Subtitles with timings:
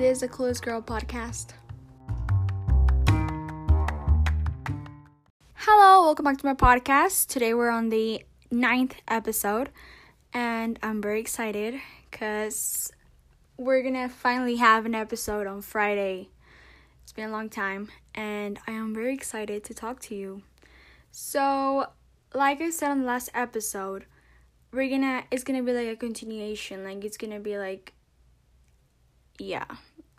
[0.00, 1.48] This is the Clueless Girl podcast.
[5.56, 7.26] Hello, welcome back to my podcast.
[7.26, 9.68] Today we're on the ninth episode,
[10.32, 11.74] and I'm very excited
[12.10, 12.90] because
[13.58, 16.30] we're gonna finally have an episode on Friday.
[17.02, 20.40] It's been a long time, and I am very excited to talk to you.
[21.12, 21.88] So,
[22.34, 24.06] like I said on the last episode,
[24.72, 26.84] we're gonna it's gonna be like a continuation.
[26.84, 27.92] Like it's gonna be like
[29.40, 29.64] yeah,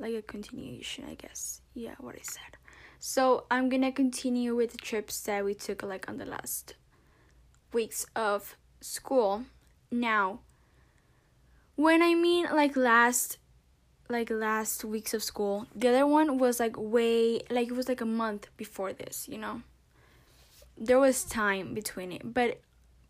[0.01, 1.61] like a continuation, I guess.
[1.73, 2.57] Yeah, what I said.
[2.99, 6.75] So I'm gonna continue with the trips that we took like on the last
[7.71, 9.45] weeks of school.
[9.91, 10.39] Now,
[11.75, 13.37] when I mean like last
[14.09, 18.01] like last weeks of school, the other one was like way like it was like
[18.01, 19.61] a month before this, you know.
[20.77, 22.59] There was time between it, but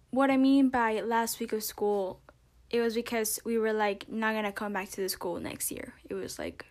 [0.10, 2.20] what I mean by last week of school,
[2.70, 5.94] it was because we were like not gonna come back to the school next year.
[6.10, 6.66] It was like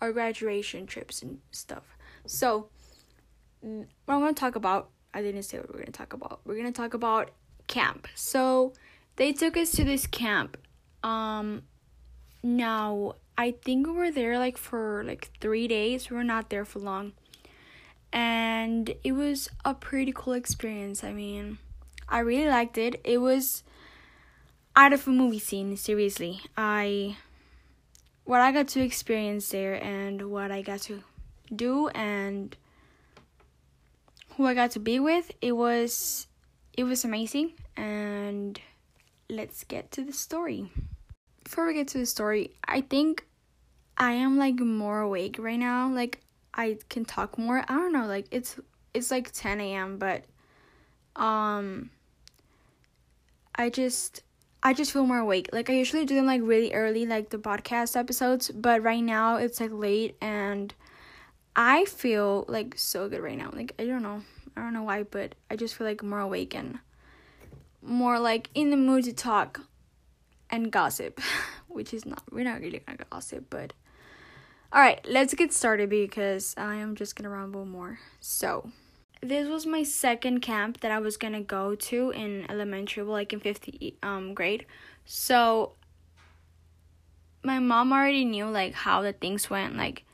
[0.00, 1.96] our graduation trips and stuff.
[2.26, 2.68] So,
[3.60, 6.40] what I'm gonna talk about, I didn't say what we're gonna talk about.
[6.44, 7.30] We're gonna talk about
[7.66, 8.08] camp.
[8.14, 8.72] So,
[9.16, 10.56] they took us to this camp.
[11.02, 11.62] Um,
[12.42, 16.10] now I think we were there like for like three days.
[16.10, 17.12] We were not there for long,
[18.12, 21.02] and it was a pretty cool experience.
[21.02, 21.58] I mean
[22.08, 23.00] I really liked it.
[23.04, 23.62] It was
[24.74, 26.40] out of a movie scene, seriously.
[26.56, 27.16] I
[28.28, 31.02] what I got to experience there and what I got to
[31.56, 32.54] do and
[34.36, 36.26] who I got to be with, it was
[36.76, 38.60] it was amazing and
[39.30, 40.70] let's get to the story.
[41.42, 43.24] Before we get to the story, I think
[43.96, 45.88] I am like more awake right now.
[45.90, 46.20] Like
[46.52, 47.64] I can talk more.
[47.66, 48.60] I don't know, like it's
[48.92, 49.96] it's like 10 a.m.
[49.96, 50.24] but
[51.16, 51.88] um
[53.54, 54.20] I just
[54.62, 55.50] I just feel more awake.
[55.52, 59.36] Like I usually do them like really early, like the podcast episodes, but right now
[59.36, 60.74] it's like late and
[61.54, 63.50] I feel like so good right now.
[63.52, 64.22] Like I don't know.
[64.56, 66.78] I don't know why, but I just feel like more awake and
[67.82, 69.60] more like in the mood to talk
[70.50, 71.20] and gossip,
[71.68, 73.72] which is not we're not really gonna gossip, but
[74.72, 78.00] all right, let's get started because I am just gonna ramble more.
[78.20, 78.70] So,
[79.20, 83.32] this was my second camp that I was gonna go to in elementary, well, like
[83.32, 83.68] in fifth
[84.02, 84.66] um grade.
[85.04, 85.72] So
[87.42, 89.76] my mom already knew like how the things went.
[89.76, 90.04] Like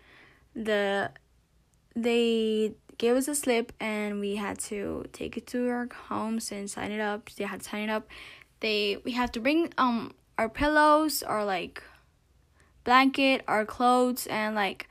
[0.55, 1.11] the
[1.95, 6.71] they gave us a slip and we had to take it to our homes and
[6.71, 7.31] sign it up.
[7.31, 8.09] They had to sign it up.
[8.61, 11.83] They we had to bring um our pillows, our like
[12.85, 14.89] blanket, our clothes, and like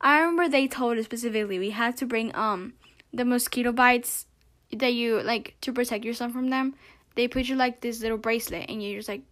[0.00, 2.74] I remember they told us specifically we had to bring um
[3.14, 4.26] the mosquito bites
[4.72, 6.74] that you like to protect yourself from them,
[7.14, 9.22] they put you like this little bracelet and you just like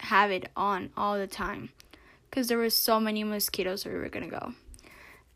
[0.00, 1.70] have it on all the time
[2.28, 4.52] because there were so many mosquitoes where we were gonna go.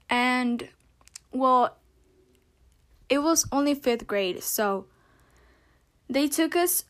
[0.08, 0.68] And
[1.32, 1.76] well,
[3.08, 4.86] it was only fifth grade, so
[6.08, 6.84] they took us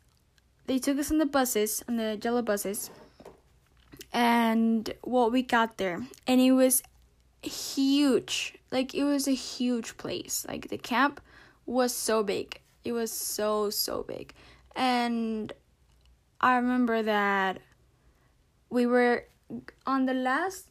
[0.66, 2.90] they took us on the buses, on the yellow buses,
[4.12, 6.82] and well we got there and it was
[7.42, 8.58] huge.
[8.70, 10.44] Like it was a huge place.
[10.48, 11.20] Like the camp
[11.66, 12.60] was so big.
[12.84, 14.32] It was so so big.
[14.76, 15.52] And
[16.40, 17.60] I remember that
[18.70, 19.26] we were
[19.86, 20.66] on the last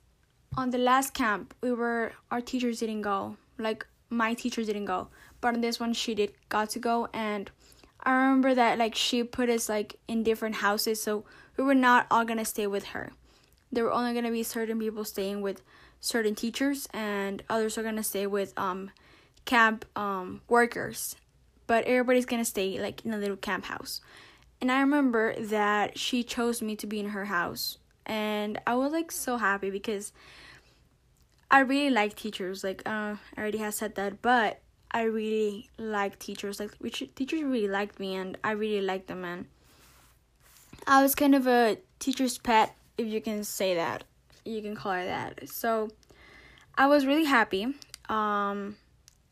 [0.58, 3.38] on the last camp, we were our teachers didn't go.
[3.58, 5.10] Like my teacher didn't go.
[5.42, 7.50] But on this one she did got to go and
[8.02, 11.26] I remember that like she put us like in different houses so
[11.58, 13.12] we were not all gonna stay with her.
[13.72, 15.62] There were only gonna be certain people staying with
[16.00, 18.92] certain teachers and others are gonna stay with um
[19.46, 21.16] camp um workers.
[21.68, 24.02] But everybody's gonna stay like in a little camp house.
[24.62, 27.78] And i remember that she chose me to be in her house.
[28.06, 30.14] And i was like so happy because
[31.52, 32.64] i really like teachers.
[32.64, 34.62] Like uh, i already have said that but
[34.92, 36.60] i really like teachers.
[36.60, 39.46] Like which teachers really liked me and i really liked them and
[40.88, 44.04] i was kind of a teacher's pet if you can say that
[44.50, 45.50] you can call it that.
[45.50, 45.90] So
[46.76, 47.66] I was really happy.
[48.08, 48.78] Um,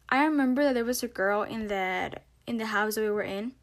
[0.09, 3.23] I remember that there was a girl in that in the house that we were
[3.23, 3.53] in,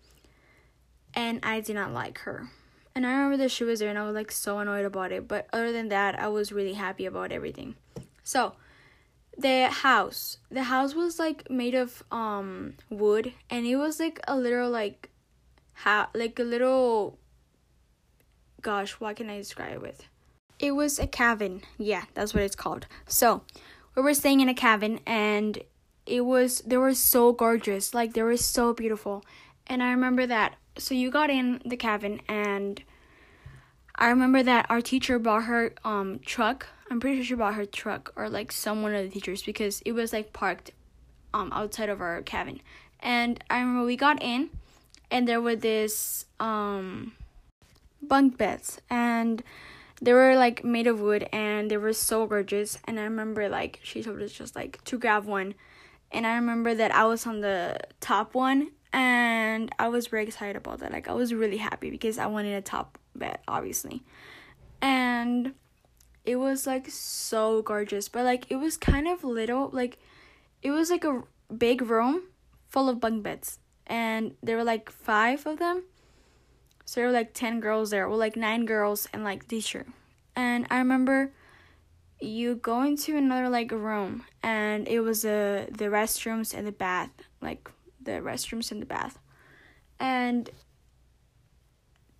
[1.15, 2.49] and I did not like her.
[2.95, 5.27] And I remember that she was there, and I was like so annoyed about it.
[5.27, 7.77] But other than that, I was really happy about everything.
[8.23, 8.55] So
[9.37, 14.37] the house, the house was like made of um wood, and it was like a
[14.37, 15.11] little like,
[15.75, 17.19] ha like a little.
[18.62, 20.09] Gosh, what can I describe it with?
[20.59, 21.62] It was a cabin.
[21.79, 22.87] Yeah, that's what it's called.
[23.06, 23.43] So,
[23.95, 25.59] we were staying in a cabin and
[26.06, 27.95] it was they were so gorgeous.
[27.95, 29.25] Like they were so beautiful.
[29.67, 30.56] And I remember that.
[30.77, 32.83] So you got in the cabin and
[33.95, 36.67] I remember that our teacher bought her um truck.
[36.91, 39.81] I'm pretty sure she bought her truck or like some one of the teachers because
[39.83, 40.73] it was like parked
[41.33, 42.61] um outside of our cabin.
[43.00, 44.50] And I remember we got in
[45.11, 47.12] and there were this um
[48.03, 49.43] bunk beds and
[50.02, 53.81] they were like made of wood and they were so gorgeous and I remember like
[53.82, 55.55] she told us just like to grab one
[56.11, 60.55] and I remember that I was on the top one and I was very excited
[60.55, 60.93] about that.
[60.93, 64.05] Like I was really happy because I wanted a top bed, obviously.
[64.81, 65.55] And
[66.25, 69.99] it was like so gorgeous, but like it was kind of little, like
[70.62, 72.23] it was like a big room
[72.69, 75.82] full of bunk beds, and there were like five of them.
[76.85, 79.87] So there were like ten girls there, well like nine girls and like teacher.
[80.37, 81.33] And I remember
[82.21, 87.11] you go into another like room and it was a the restrooms and the bath,
[87.41, 87.71] like
[88.03, 89.19] the restrooms and the bath.
[89.99, 90.51] And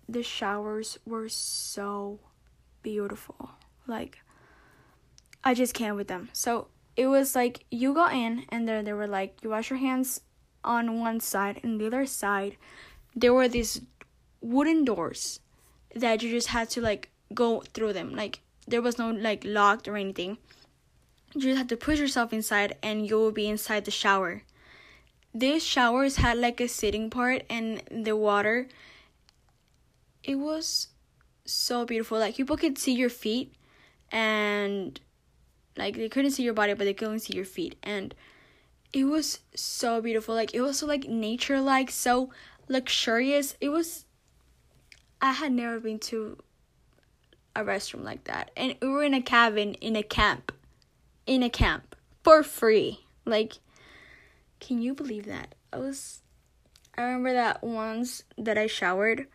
[0.07, 2.19] the showers were so
[2.81, 3.51] beautiful.
[3.87, 4.19] Like
[5.43, 6.29] I just can't with them.
[6.33, 9.79] So it was like you go in and then they were like you wash your
[9.79, 10.21] hands
[10.63, 12.57] on one side and the other side
[13.15, 13.81] there were these
[14.45, 15.39] wooden doors
[15.95, 18.15] that you just had to like go through them.
[18.15, 20.37] Like there was no like locked or anything.
[21.33, 24.43] You just had to push yourself inside and you will be inside the shower.
[25.33, 28.67] These showers had like a sitting part and the water
[30.23, 30.87] it was
[31.45, 32.19] so beautiful.
[32.19, 33.53] Like people could see your feet
[34.11, 34.99] and
[35.75, 38.13] like they couldn't see your body but they could only see your feet and
[38.93, 40.35] it was so beautiful.
[40.35, 42.29] Like it was so like nature like so
[42.69, 43.55] luxurious.
[43.59, 44.05] It was
[45.21, 46.37] I had never been to
[47.55, 48.51] a restroom like that.
[48.55, 50.51] And we were in a cabin in a camp.
[51.25, 51.95] In a camp.
[52.23, 53.05] For free.
[53.25, 53.59] Like
[54.59, 55.55] can you believe that?
[55.71, 56.21] I was
[56.97, 59.27] I remember that once that I showered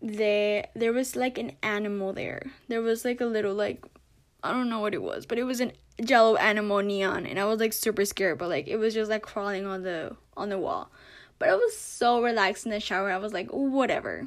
[0.00, 2.42] there there was like an animal there.
[2.68, 3.84] There was like a little like
[4.42, 5.72] I don't know what it was, but it was an
[6.02, 9.22] jello animal neon and I was like super scared, but like it was just like
[9.22, 10.90] crawling on the on the wall.
[11.38, 13.10] But I was so relaxed in the shower.
[13.10, 14.26] I was like, whatever.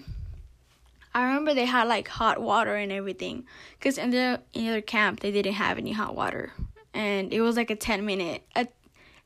[1.18, 3.48] I remember they had like hot water and everything,
[3.82, 6.54] cause in the in the other camp they didn't have any hot water,
[6.94, 8.44] and it was like a ten minute.
[8.56, 8.68] A,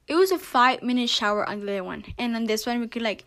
[0.07, 2.87] it was a five minute shower on the other one, and on this one we
[2.87, 3.25] could like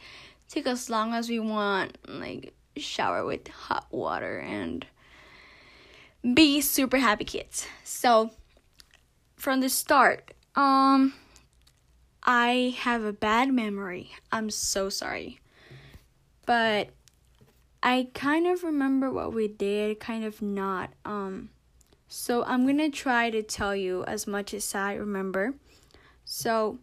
[0.49, 4.87] take as long as we want, like shower with hot water and
[6.33, 7.67] be super happy kids.
[7.85, 8.31] So
[9.37, 11.13] from the start, um
[12.23, 14.13] I have a bad memory.
[14.33, 15.41] I'm so sorry.
[16.47, 16.89] But
[17.85, 20.91] I kind of remember what we did, kind of not.
[21.05, 21.51] Um
[22.09, 25.55] so I'm to try to tell you as much as I remember.
[26.25, 26.79] So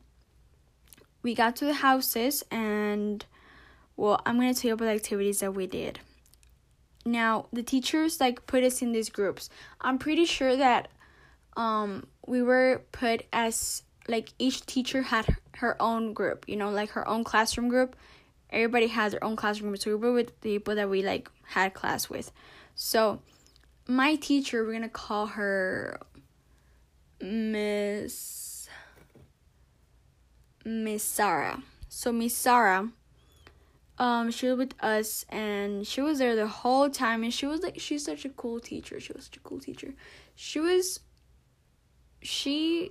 [1.24, 3.26] we got to the houses and
[3.98, 6.00] well, I'm to tell you about the activities that we did.
[7.06, 9.50] Now, the teachers like put us in these groups.
[9.80, 10.90] I'm pretty sure that
[11.58, 16.92] um we were put as like each teacher had her own group, you know, like
[16.92, 17.96] her own classroom group.
[18.52, 22.10] Everybody has their own classroom so we were with people that we like had class
[22.10, 22.32] with.
[22.76, 23.22] So,
[23.88, 26.00] my teacher, we're gonna call her
[27.22, 28.68] Miss
[30.66, 31.64] Miss Sarah.
[31.90, 32.92] So Miss Sarah
[34.02, 37.62] um she was with us and she was there the whole time and she was
[37.62, 39.94] like she's such a cool teacher she was such a cool teacher
[40.36, 41.02] she was
[42.22, 42.90] she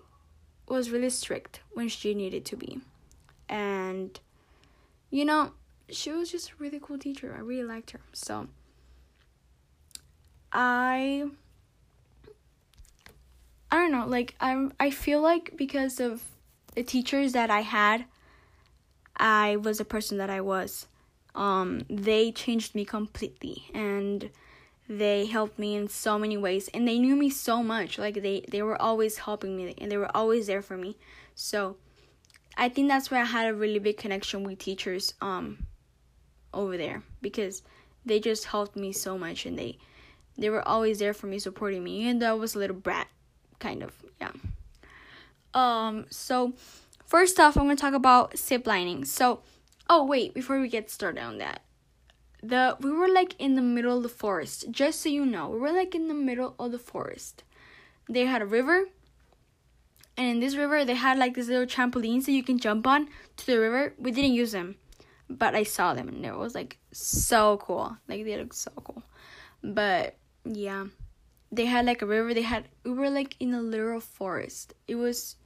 [0.68, 2.78] was really strict when she needed to be
[3.48, 4.20] and
[5.10, 5.52] you know
[5.88, 7.34] she was just a really cool teacher.
[7.36, 8.00] I really liked her.
[8.12, 8.48] So
[10.52, 11.24] i
[13.70, 14.06] i don't know.
[14.06, 16.22] Like i'm i feel like because of
[16.74, 18.04] the teachers that i had
[19.16, 20.86] i was the person that i was.
[21.32, 24.30] Um, they changed me completely and
[24.88, 26.68] they helped me in so many ways.
[26.74, 27.98] And they knew me so much.
[27.98, 30.96] Like they they were always helping me and they were always there for me.
[31.34, 31.76] So
[32.60, 35.66] i think that's why i had a really big connection with teachers um
[36.54, 37.62] over there because
[38.06, 39.76] they just helped me so much and they
[40.38, 43.08] they were always there for me supporting me and though i was a little brat
[43.58, 44.30] kind of yeah
[45.54, 46.52] um so
[47.04, 49.40] first off i'm going to talk about zip lining so
[49.92, 51.62] Oh wait, before we get started on that.
[52.44, 54.66] The we were like in the middle of the forest.
[54.70, 57.42] Just so you know, we were like in the middle of the forest.
[58.08, 58.84] They had a river.
[60.16, 63.08] And in this river they had like these little trampolines that you can jump on
[63.38, 63.94] to the river.
[63.98, 64.76] We didn't use them.
[65.28, 67.96] But I saw them and it was like so cool.
[68.08, 69.02] Like they looked so cool.
[69.62, 70.86] But yeah.
[71.52, 74.74] They had like a river, they had we were like in a little forest.
[74.86, 75.36] It was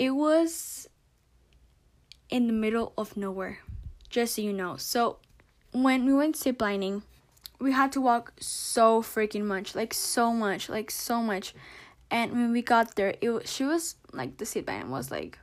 [0.00, 0.88] it was
[2.30, 3.58] in the middle of nowhere,
[4.08, 4.76] just so you know.
[4.76, 5.18] So,
[5.72, 7.02] when we went ziplining,
[7.58, 11.54] we had to walk so freaking much, like so much, like so much.
[12.10, 15.38] And when we got there, it she was like the line was like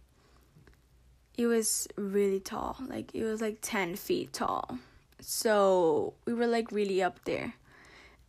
[1.37, 4.79] it was really tall, like it was like 10 feet tall.
[5.19, 7.53] So we were like really up there.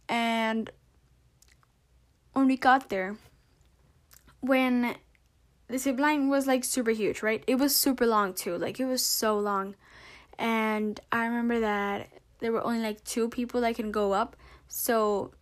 [0.08, 0.70] And
[2.34, 3.16] when we got there,
[4.40, 4.96] when
[5.68, 7.42] the zip line was like super huge, right?
[7.46, 8.56] It was super long too.
[8.56, 9.74] Like it was so long.
[10.38, 12.08] And I remember that
[12.40, 14.36] there were only like two people that can go up.
[14.68, 15.32] So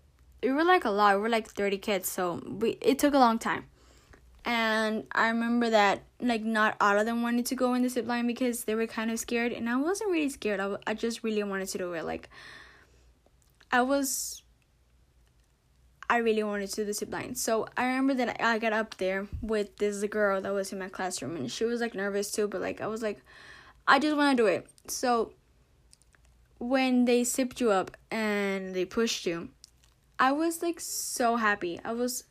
[0.43, 1.17] we were like a lot.
[1.17, 2.09] We were like 30 kids.
[2.09, 3.65] So we it took a long time.
[4.45, 8.07] And I remember that like not all of them wanted to go in the zip
[8.07, 10.61] line because they were kind of scared and I wasn't really scared.
[10.61, 12.05] I, I just really wanted to do it.
[12.05, 12.29] Like
[13.73, 14.43] I was
[16.09, 17.35] I really wanted to do the zip line.
[17.35, 20.89] So I remember that I got up there with this girl that was in my
[20.89, 23.21] classroom and she was like nervous too, but like I was like,
[23.89, 24.69] I just want to do it.
[24.87, 25.33] So
[26.59, 29.49] when they zipped you up and they pushed you,
[30.19, 31.81] I was like so happy.
[31.85, 32.25] I was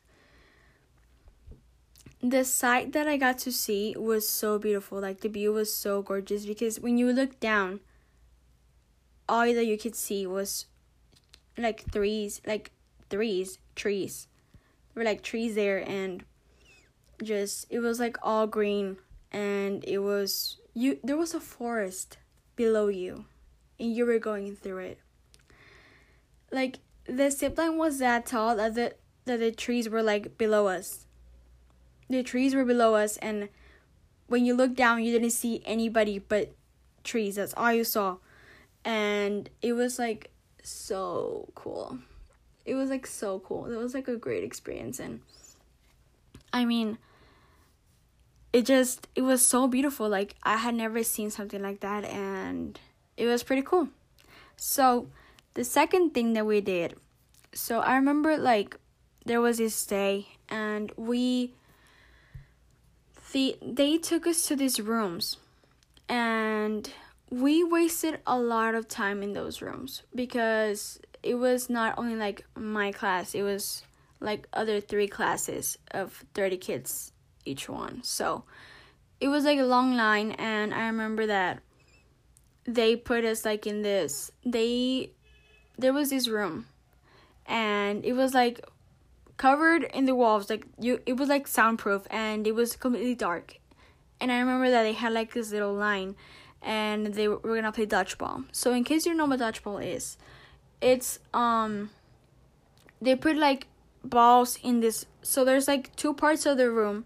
[2.21, 4.99] the sight that I got to see was so beautiful.
[4.99, 7.81] Like the view was so gorgeous because when you look down,
[9.29, 10.65] all that you could see was
[11.57, 12.71] like trees, like
[13.09, 14.27] trees, trees.
[14.93, 16.23] There were like trees there and
[17.23, 18.97] just it was like all green
[19.31, 22.17] and it was you there was a forest
[22.55, 23.25] below you
[23.79, 24.99] and you were going through it.
[26.51, 28.95] Like the zip line was that tall that the
[29.25, 31.05] that the trees were like below us.
[32.09, 33.49] The trees were below us and
[34.27, 36.53] when you looked down you didn't see anybody but
[37.03, 37.35] trees.
[37.35, 38.17] That's all you saw.
[38.83, 40.31] And it was like
[40.61, 41.99] so cool
[42.65, 43.65] it was like so cool.
[43.67, 45.21] It was like a great experience and
[46.51, 46.97] I mean
[48.51, 50.09] it just it was so beautiful.
[50.09, 52.79] Like I had never seen something like that and
[53.15, 53.89] it was pretty cool.
[54.57, 55.07] So
[55.55, 56.95] the second thing that we did
[57.53, 58.77] so I remember like
[59.25, 61.53] there was this day and we
[63.35, 65.37] the they took us to these rooms
[66.07, 66.89] and
[67.29, 72.45] we wasted a lot of time in those rooms because it was not only like
[72.55, 73.83] my class, it was
[74.21, 77.11] like other three classes of 30 kids
[77.43, 78.01] each one.
[78.03, 78.45] So
[79.19, 81.59] it was like a long line and I remember that
[82.65, 85.11] they put us like in this they
[85.77, 86.67] there was this room
[87.45, 88.65] and it was like
[89.37, 93.59] covered in the walls like you it was like soundproof and it was completely dark.
[94.19, 96.15] And i remember that they had like this little line
[96.61, 98.45] and they were, gonna play dodgeball.
[98.51, 100.17] So in case you know what dodgeball is
[100.81, 101.89] it's um
[103.01, 103.67] they put like
[104.03, 107.05] balls in this so there's like two parts of the room.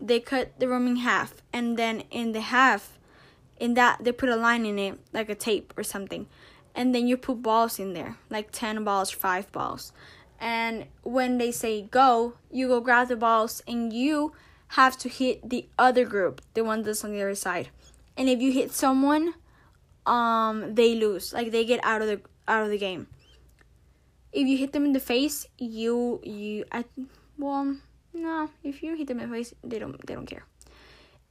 [0.00, 2.98] They cut the room in half and then in the half
[3.58, 6.26] in that they put a line in it like a tape or something
[6.74, 9.92] and then you put balls in there like 10 balls 5 balls
[10.38, 14.32] and when they say go you go grab the balls and you
[14.74, 17.68] have to hit the other group the one that's on the other side
[18.16, 19.34] and if you hit someone
[20.06, 23.06] um they lose like they get out of the out of the game.
[24.32, 26.84] If you hit them in the face, you you I
[27.38, 27.76] well
[28.12, 30.44] no, if you hit them in the face, they don't they don't care.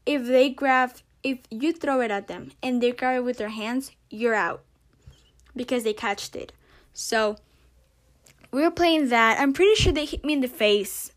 [0.05, 3.50] If they grab if you throw it at them and they grab it with their
[3.50, 4.63] hands, you're out
[5.56, 6.51] because they catched it.
[6.94, 7.38] So
[8.51, 9.39] we were playing that.
[9.39, 11.12] I'm pretty sure they hit me in the face,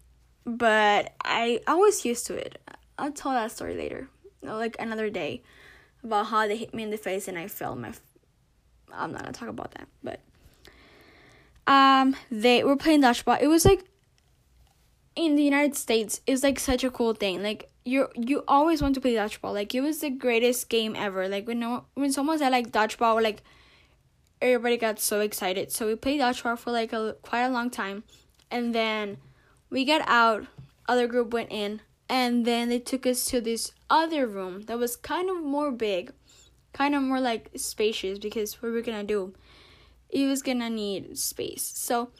[0.45, 2.61] but I I was used to it.
[2.99, 4.09] I'll tell that story later,
[4.43, 5.43] like another day,
[6.05, 7.93] about how they hit me in the face and I fell my
[8.93, 10.21] I'm not gonna talk about that, but
[11.67, 13.41] um, they were playing dodgeball.
[13.41, 13.85] It was like
[15.15, 17.43] in the United States, it's like such a cool thing.
[17.43, 19.55] Like you you always want to play dodgeball.
[19.55, 21.29] Like it was the greatest game ever.
[21.29, 23.43] Like when no when someone said like dodgeball, like
[24.43, 25.73] everybody got so excited.
[25.73, 28.05] So we played dodgeball for like a quite a long time,
[28.51, 29.19] and then
[29.71, 30.47] we got out.
[30.89, 34.97] Other group went in, and then they took us to this other room that was
[34.97, 36.13] kind of more big
[36.73, 39.35] kind of more like spacious because what we're gonna do,
[40.09, 41.71] it was gonna need space.
[41.75, 42.11] So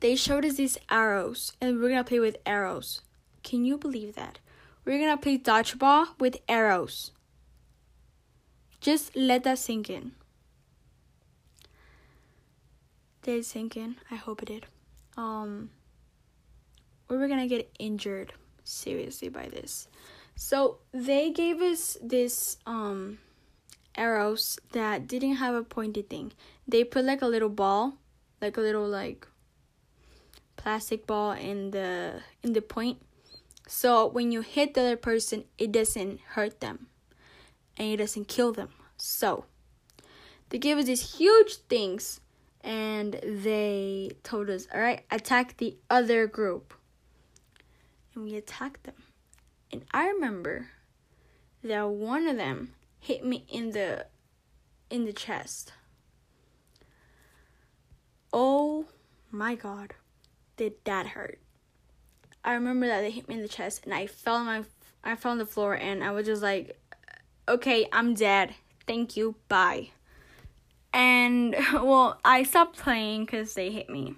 [0.00, 3.02] they showed us these arrows, and we're gonna play with arrows.
[3.42, 4.38] Can you believe that?
[4.84, 7.12] We're gonna play dodgeball with arrows.
[8.80, 10.12] Just let that sink in.
[13.22, 13.96] Did sink in?
[14.10, 14.66] I hope it did.
[15.16, 15.70] Um,
[17.08, 18.32] we were gonna get injured
[18.64, 19.88] seriously by this.
[20.34, 23.18] So they gave us this um
[23.94, 26.32] arrows that didn't have a pointed thing.
[26.66, 27.98] They put like a little ball,
[28.40, 29.26] like a little like
[30.56, 32.98] plastic ball in the in the point.
[33.68, 36.88] So when you hit the other person, it doesn't hurt them
[37.76, 38.70] and it doesn't kill them.
[38.96, 39.44] So
[40.48, 42.20] they gave us these huge things
[42.62, 46.74] and they told us, "All right, attack the other group."
[48.14, 49.02] And we attacked them.
[49.72, 50.68] And I remember
[51.64, 54.06] that one of them hit me in the
[54.90, 55.72] in the chest.
[58.32, 58.86] Oh
[59.30, 59.94] my god.
[60.56, 61.40] Did that hurt?
[62.44, 64.64] I remember that they hit me in the chest and I fell on my
[65.02, 66.78] I fell on the floor and I was just like
[67.48, 68.54] okay, I'm dead.
[68.86, 69.36] Thank you.
[69.48, 69.90] Bye.
[70.92, 74.14] And well, I stopped playing cuz they hit me.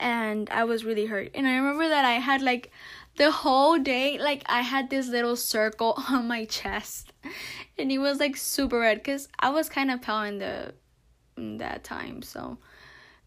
[0.00, 1.30] And I was really hurt.
[1.34, 2.70] And I remember that I had like
[3.16, 7.12] the whole day like I had this little circle on my chest.
[7.76, 10.74] And it was like super red cuz I was kind of pale in the
[11.36, 12.22] in that time.
[12.22, 12.58] So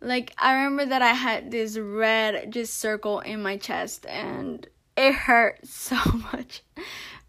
[0.02, 5.14] like I remember that I had this red just circle in my chest and it
[5.14, 5.98] hurt so
[6.34, 6.64] much.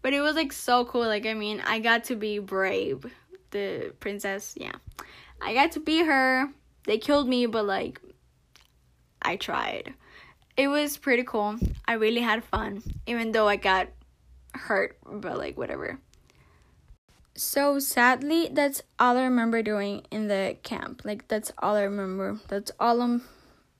[0.01, 1.05] But it was like so cool.
[1.07, 3.05] Like I mean, I got to be brave,
[3.53, 4.53] the princess.
[4.57, 4.75] Yeah.
[5.41, 6.49] I got to be her.
[6.85, 8.01] They killed me, but like
[9.21, 9.93] I tried.
[10.57, 11.57] It was pretty cool.
[11.87, 13.87] I really had fun even though I got
[14.53, 15.99] hurt, but like whatever.
[17.35, 21.01] So sadly, that's all I remember doing in the camp.
[21.03, 22.39] Like that's all I remember.
[22.47, 23.23] That's all I'm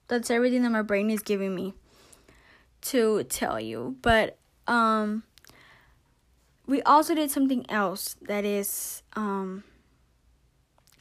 [0.08, 1.74] that's everything that my brain is giving me
[2.82, 3.96] to tell you.
[4.02, 5.22] But um
[6.66, 9.64] we also did something else that is um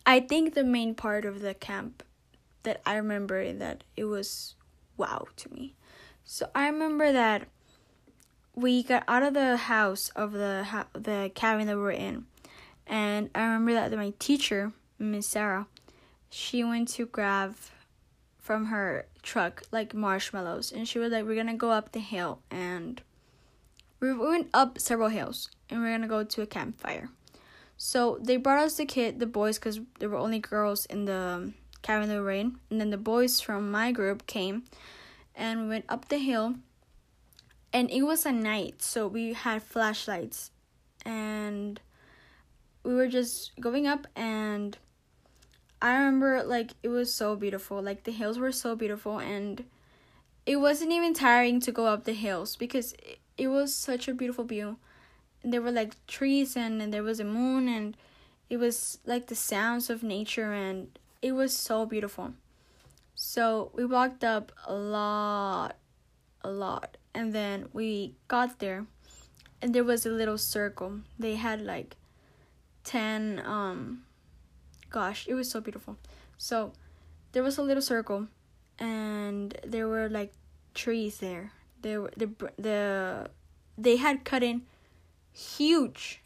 [0.05, 2.03] I think the main part of the camp
[2.63, 4.55] that I remember that it was
[4.97, 5.75] wow to me.
[6.25, 7.47] So I remember that
[8.55, 12.25] we got out of the house of the the cabin that we were in
[12.85, 15.67] and I remember that my teacher, Miss Sarah,
[16.29, 17.55] she went to grab
[18.37, 22.39] from her truck like marshmallows and she was like, We're gonna go up the hill
[22.51, 23.01] and
[24.03, 27.09] we went up several hills and we're gonna go to a campfire.
[27.77, 31.17] So they brought us the kid, the boys, because there were only girls in the
[31.17, 32.59] um, cabin that we were in.
[32.69, 34.63] And then the boys from my group came
[35.35, 36.55] and we went up the hill.
[37.71, 40.51] And it was a night, so we had flashlights.
[41.05, 41.79] And
[42.83, 44.77] we were just going up and
[45.81, 47.81] I remember like it was so beautiful.
[47.81, 49.63] Like the hills were so beautiful and
[50.45, 54.13] it wasn't even tiring to go up the hills because it, it was such a
[54.13, 54.77] beautiful view.
[55.43, 57.97] There were like trees and, and there was a moon and
[58.49, 62.33] it was like the sounds of nature and it was so beautiful.
[63.15, 65.75] So we walked up a lot,
[66.41, 68.85] a lot, and then we got there
[69.61, 71.01] and there was a little circle.
[71.19, 71.95] They had like
[72.83, 74.03] 10 um
[74.89, 75.97] gosh it was so beautiful
[76.37, 76.73] so
[77.31, 78.27] there was a little circle
[78.79, 80.33] and there were like
[80.73, 81.51] trees there
[81.97, 83.29] were the the
[83.77, 84.63] they had cut in
[85.31, 86.21] huge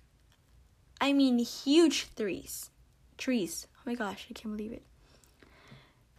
[0.99, 2.69] i mean huge trees
[3.17, 3.67] trees.
[3.77, 4.83] Oh my gosh i can't believe it.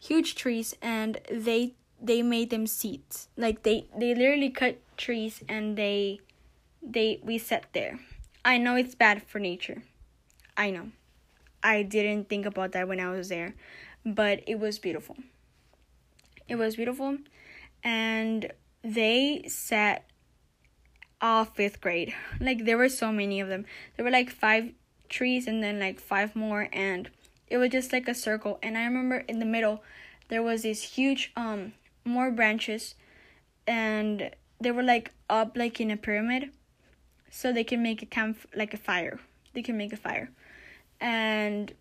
[0.01, 3.29] Huge trees and they they made them seats.
[3.37, 6.20] Like they they literally cut trees and they
[6.83, 8.01] they we sat there.
[8.44, 9.83] I know it's bad for nature.
[10.57, 10.90] I know.
[11.62, 13.55] I didn't think about that when I was there,
[14.05, 15.16] but it was beautiful.
[16.48, 17.18] It was beautiful,
[17.85, 20.05] and they sat
[21.21, 22.14] all fifth grade.
[22.41, 23.64] Like there were so many of them.
[23.97, 24.73] There were like five
[25.09, 27.11] trees and then like five more, and
[27.49, 28.59] it was just like a circle.
[28.62, 29.83] And I remember in the middle,
[30.29, 31.73] there was these huge um
[32.05, 32.95] more branches,
[33.67, 36.51] and they were like up like in a pyramid,
[37.31, 39.21] so they can make a camp like a fire.
[39.55, 40.31] They can make a fire
[41.01, 41.73] and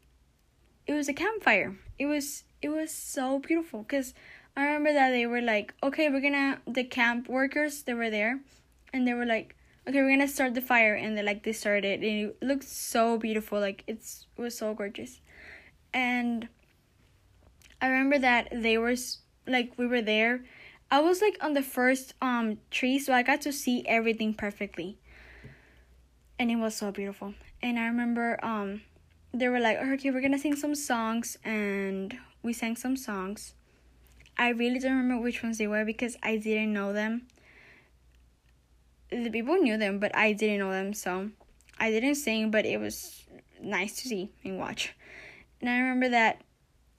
[0.85, 1.75] it was a campfire.
[1.97, 4.13] It was it was so beautiful because
[4.57, 8.39] I remember that they were like, okay, we're gonna the camp workers they were there,
[8.91, 9.55] and they were like,
[9.87, 13.19] okay, we're gonna start the fire, and they like they started, and it looked so
[13.19, 15.21] beautiful, like it's it was so gorgeous,
[15.93, 16.49] and
[17.79, 18.95] I remember that they were
[19.45, 20.43] like we were there.
[20.89, 24.97] I was like on the first um tree, so I got to see everything perfectly,
[26.39, 27.35] and it was so beautiful.
[27.61, 28.81] And I remember um
[29.31, 33.53] they were like, okay, we're gonna sing some songs, and we sang some songs.
[34.37, 37.27] I really don't remember which ones they were because I didn't know them.
[39.09, 41.29] The people knew them, but I didn't know them, so
[41.79, 43.25] I didn't sing, but it was
[43.61, 44.93] nice to see and watch.
[45.61, 46.41] And I remember that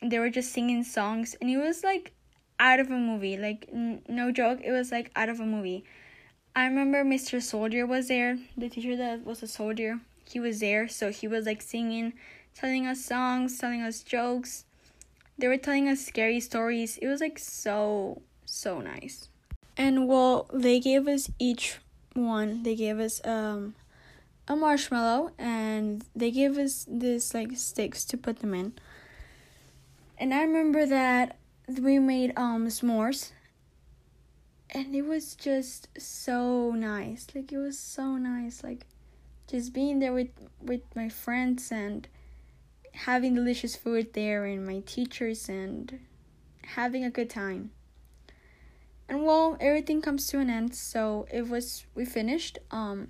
[0.03, 2.13] they were just singing songs, and it was like
[2.59, 3.37] out of a movie.
[3.37, 5.85] Like, n- no joke, it was like out of a movie.
[6.57, 7.41] I remember Mr.
[7.41, 11.47] Soldier was there, the teacher that was a soldier he was there, so he was
[11.47, 12.13] like singing,
[12.55, 14.65] telling us songs, telling us jokes.
[15.39, 16.99] They were telling us scary stories.
[16.99, 19.29] It was like so so nice.
[19.77, 21.79] And well, they gave us each
[22.15, 22.63] one.
[22.65, 23.75] They gave us um
[24.49, 28.73] a marshmallow and they gave us this like sticks to put them in.
[30.19, 31.37] And I remember that
[31.69, 33.31] we made um s'mores
[34.71, 37.27] and it was just so nice.
[37.35, 38.87] Like it was so nice like
[39.47, 42.09] just being there with with my friends and
[43.05, 46.01] having delicious food there and my teachers and
[46.65, 47.71] having a good time.
[49.09, 52.59] And well, everything comes to an end, so it was we finished.
[52.71, 53.09] Um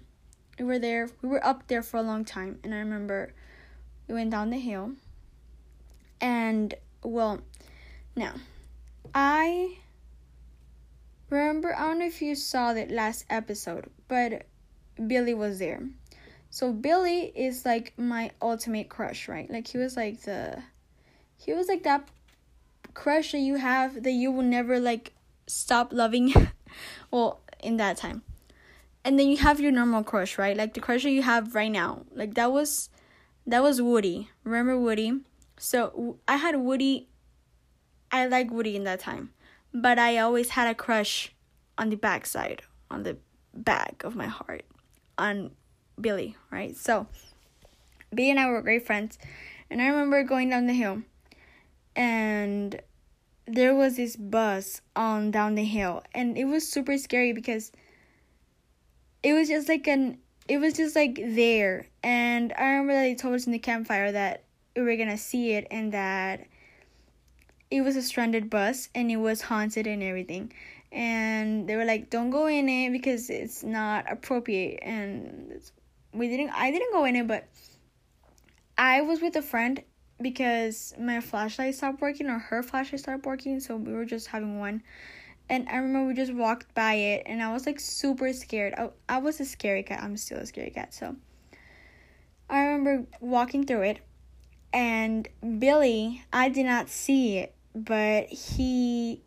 [0.58, 3.32] we were there we were up there for a long time and I remember
[4.08, 4.92] we went down the hill
[6.20, 7.40] and well
[8.16, 8.34] now
[9.14, 9.78] I
[11.30, 14.46] remember I don't know if you saw that last episode, but
[15.06, 15.82] Billy was there.
[16.50, 19.50] So Billy is like my ultimate crush, right?
[19.50, 20.62] Like he was like the
[21.36, 22.08] he was like that
[22.94, 25.12] crush that you have that you will never like
[25.46, 26.34] stop loving.
[27.10, 28.22] well, in that time.
[29.04, 30.56] And then you have your normal crush, right?
[30.56, 32.04] Like the crush that you have right now.
[32.12, 32.90] Like that was
[33.46, 34.30] that was Woody.
[34.44, 35.20] Remember Woody?
[35.58, 37.08] So I had Woody
[38.10, 39.30] I like Woody in that time.
[39.72, 41.34] But I always had a crush
[41.76, 43.18] on the backside, on the
[43.54, 44.64] back of my heart,
[45.18, 45.50] on
[46.00, 46.76] Billy, right?
[46.76, 47.06] So,
[48.14, 49.18] B and I were great friends.
[49.70, 51.02] And I remember going down the hill
[51.94, 52.80] and
[53.46, 57.72] there was this bus on down the hill and it was super scary because
[59.22, 63.14] it was just like an it was just like there and I remember that they
[63.14, 64.44] told us in the campfire that
[64.76, 66.46] we were gonna see it and that
[67.70, 70.52] it was a stranded bus and it was haunted and everything
[70.92, 75.60] and they were like don't go in it because it's not appropriate and
[76.12, 77.48] we didn't i didn't go in it but
[78.76, 79.82] i was with a friend
[80.20, 84.58] because my flashlight stopped working or her flashlight stopped working so we were just having
[84.58, 84.82] one.
[85.50, 88.74] And i remember we just walked by it and i was like super scared.
[88.76, 90.02] I, I was a scary cat.
[90.02, 91.16] I'm still a scary cat so.
[92.50, 93.98] I remember walking through it
[94.72, 99.22] and billy i did not see it but he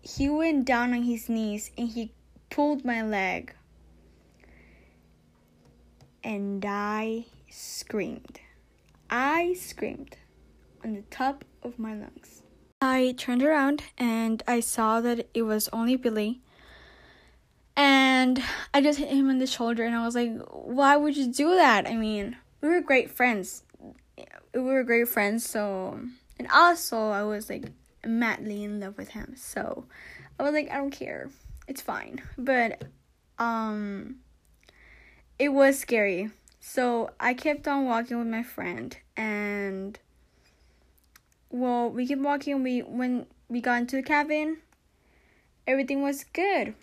[0.00, 2.12] he went down on his knees and he
[2.48, 3.54] pulled my leg
[6.26, 8.40] and I screamed.
[9.08, 10.16] I screamed
[10.84, 12.42] on the top of my lungs.
[12.80, 16.40] I turned around and I saw that it was only Billy.
[17.76, 18.42] And
[18.74, 21.50] I just hit him on the shoulder and I was like, why would you do
[21.50, 21.86] that?
[21.86, 23.62] I mean, we were great friends.
[24.52, 26.00] We were great friends, so.
[26.38, 27.66] And also, I was like,
[28.04, 29.34] madly in love with him.
[29.36, 29.84] So
[30.40, 31.30] I was like, I don't care.
[31.68, 32.20] It's fine.
[32.36, 32.82] But
[33.38, 34.16] um
[35.38, 36.30] it was scary.
[36.60, 39.98] So I kept on walking with my friend and
[41.50, 44.58] well, we kept walking we when we got into the cabin,
[45.66, 46.74] everything was good.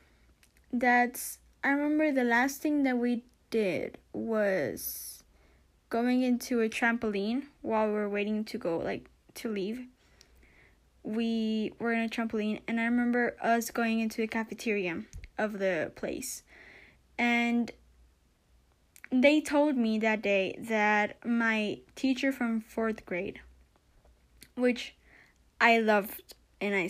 [0.71, 5.23] That's I remember the last thing that we did was
[5.89, 9.85] going into a trampoline while we were waiting to go like to leave
[11.03, 15.03] we were in a trampoline and I remember us going into the cafeteria
[15.37, 16.43] of the place.
[17.17, 17.71] And
[19.21, 23.41] they told me that day that my teacher from 4th grade
[24.55, 24.95] which
[25.59, 26.89] I loved and I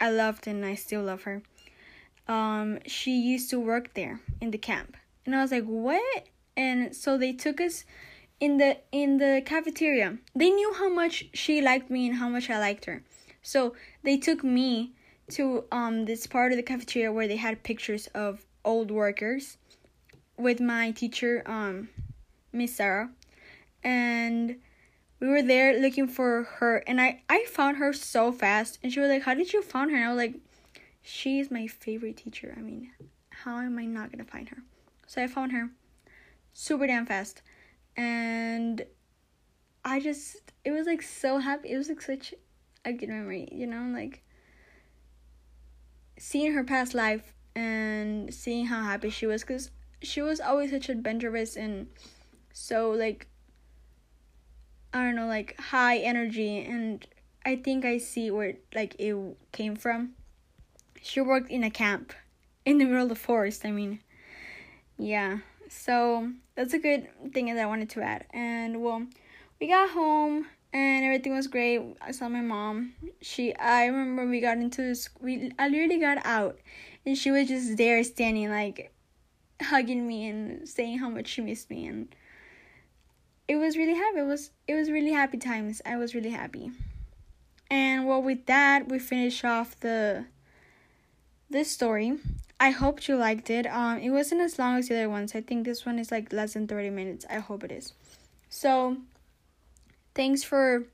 [0.00, 1.42] I loved and I still love her.
[2.28, 4.96] Um she used to work there in the camp.
[5.24, 7.84] And I was like, "What?" And so they took us
[8.40, 10.18] in the in the cafeteria.
[10.34, 13.02] They knew how much she liked me and how much I liked her.
[13.42, 14.92] So they took me
[15.30, 19.58] to um this part of the cafeteria where they had pictures of old workers
[20.36, 21.88] with my teacher um
[22.52, 23.10] Miss Sarah
[23.82, 24.56] and
[25.20, 29.00] we were there looking for her and I I found her so fast and she
[29.00, 29.96] was like how did you find her?
[29.96, 30.34] And I was like
[31.02, 32.54] she's my favorite teacher.
[32.56, 32.90] I mean
[33.30, 34.58] how am I not gonna find her?
[35.06, 35.70] So I found her
[36.52, 37.42] super damn fast
[37.96, 38.84] and
[39.84, 41.70] I just it was like so happy.
[41.70, 42.34] It was like such
[42.84, 44.22] a good memory, you know, like
[46.18, 49.70] seeing her past life and seeing how happy she was because
[50.02, 51.88] she was always such adventurous and
[52.52, 53.28] so like
[54.92, 57.06] I don't know, like high energy and
[57.44, 59.14] I think I see where like it
[59.52, 60.14] came from.
[61.02, 62.12] She worked in a camp
[62.64, 64.00] in the middle of the forest, I mean.
[64.98, 65.38] Yeah.
[65.68, 68.24] So that's a good thing that I wanted to add.
[68.30, 69.06] And well,
[69.60, 71.82] we got home and everything was great.
[72.00, 72.94] I saw my mom.
[73.20, 76.58] She I remember we got into this we I literally got out
[77.04, 78.92] and she was just there standing like
[79.62, 82.14] hugging me and saying how much she missed me and
[83.48, 84.18] it was really happy.
[84.18, 85.80] It was it was really happy times.
[85.86, 86.72] I was really happy.
[87.70, 90.26] And well with that we finish off the
[91.48, 92.18] this story.
[92.58, 93.66] I hope you liked it.
[93.66, 95.34] Um it wasn't as long as the other ones.
[95.34, 97.24] I think this one is like less than 30 minutes.
[97.30, 97.92] I hope it is.
[98.48, 98.96] So
[100.14, 100.84] thanks for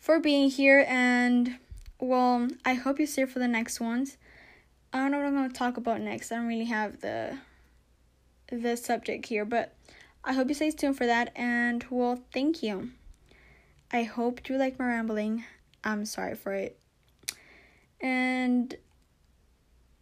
[0.00, 1.58] for being here and
[2.00, 4.16] well, I hope you stay for the next ones.
[4.92, 6.30] I don't know what I'm going to talk about next.
[6.30, 7.38] I don't really have the
[8.50, 9.74] the subject here, but
[10.24, 12.90] I hope you stay tuned for that and well, thank you.
[13.92, 15.44] I hope you like my rambling.
[15.84, 16.78] I'm sorry for it.
[18.00, 18.76] And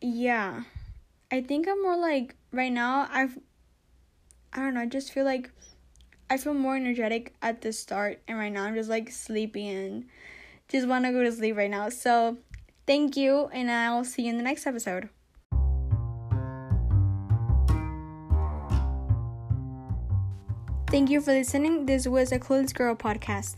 [0.00, 0.62] yeah.
[1.30, 3.38] I think I'm more like right now I've
[4.52, 5.50] I don't know, I just feel like
[6.30, 10.06] I feel more energetic at the start and right now I'm just like sleepy and
[10.68, 11.88] just want to go to sleep right now.
[11.88, 12.38] So,
[12.86, 15.08] thank you and I'll see you in the next episode.
[20.96, 21.84] Thank you for listening.
[21.84, 23.56] This was a Clueless Girl podcast.